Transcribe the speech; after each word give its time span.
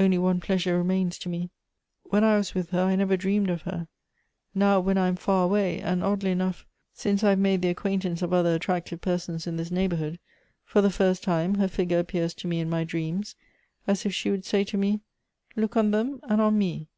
Only 0.00 0.18
one 0.18 0.40
pleasure 0.40 0.76
remains 0.76 1.16
to 1.18 1.28
me. 1.28 1.48
When 2.02 2.24
I 2.24 2.36
was 2.36 2.56
with 2.56 2.70
her 2.70 2.82
I 2.86 2.96
never 2.96 3.16
dreamed 3.16 3.48
of 3.50 3.62
her; 3.62 3.86
now 4.52 4.80
when 4.80 4.98
I 4.98 5.06
am 5.06 5.14
for 5.14 5.44
away, 5.44 5.80
and, 5.80 6.02
oddly 6.02 6.32
enough, 6.32 6.66
since 6.92 7.22
I 7.22 7.30
have 7.30 7.38
made 7.38 7.62
the 7.62 7.68
acquaintance 7.68 8.20
of 8.20 8.32
other 8.32 8.56
attractive 8.56 9.00
persons 9.00 9.46
in 9.46 9.56
this 9.58 9.70
neighborhood, 9.70 10.18
for 10.64 10.82
the 10.82 10.90
first 10.90 11.22
time, 11.22 11.54
her 11.54 11.68
figure 11.68 12.00
appears 12.00 12.34
to 12.34 12.48
me 12.48 12.58
in 12.58 12.68
my 12.68 12.82
dreams, 12.82 13.36
as 13.86 14.04
if 14.04 14.12
she 14.12 14.28
would 14.28 14.44
say 14.44 14.64
to 14.64 14.76
me,' 14.76 15.02
Lo<»k 15.56 15.78
on 15.78 15.92
them, 15.92 16.18
and 16.24 16.40
on 16.40 16.58
me. 16.58 16.88